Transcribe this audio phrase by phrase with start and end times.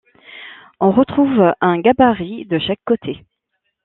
[0.79, 3.23] On retrouve un gabarit de chaque côté.